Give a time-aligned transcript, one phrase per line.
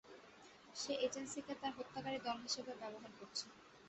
[0.75, 3.45] সে এজেন্সিকে তার হত্যাকারী দল হিসেবে ব্যবহার করছে।